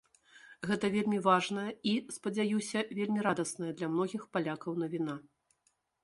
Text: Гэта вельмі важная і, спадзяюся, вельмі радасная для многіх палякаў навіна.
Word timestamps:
Гэта 0.67 0.87
вельмі 0.93 1.17
важная 1.25 1.65
і, 1.89 1.91
спадзяюся, 2.15 2.79
вельмі 2.99 3.19
радасная 3.27 3.69
для 3.81 3.87
многіх 3.91 4.23
палякаў 4.39 4.79
навіна. 4.85 5.15